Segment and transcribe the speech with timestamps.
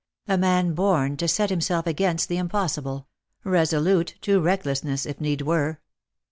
[0.27, 3.07] A rAan born to set himself against the impossible—
[3.43, 5.79] resolute to recklessness, if need were.